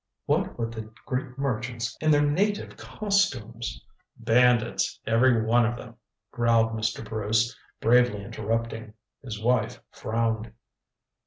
What 0.25 0.57
with 0.57 0.73
the 0.73 0.91
Greek 1.05 1.37
merchants 1.37 1.95
in 2.01 2.09
their 2.09 2.25
native 2.25 2.75
costumes" 2.75 3.85
"Bandits, 4.17 4.99
every 5.05 5.43
one 5.45 5.63
of 5.63 5.77
them," 5.77 5.95
growled 6.31 6.71
Mr. 6.71 7.07
Bruce, 7.07 7.55
bravely 7.81 8.23
interrupting. 8.23 8.95
His 9.21 9.39
wife 9.39 9.79
frowned. 9.91 10.53